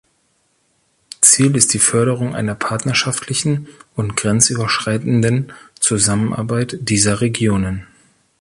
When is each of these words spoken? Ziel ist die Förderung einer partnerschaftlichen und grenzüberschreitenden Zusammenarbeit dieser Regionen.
Ziel 1.21 1.55
ist 1.55 1.75
die 1.75 1.77
Förderung 1.77 2.33
einer 2.33 2.55
partnerschaftlichen 2.55 3.67
und 3.95 4.17
grenzüberschreitenden 4.17 5.53
Zusammenarbeit 5.79 6.79
dieser 6.81 7.21
Regionen. 7.21 7.85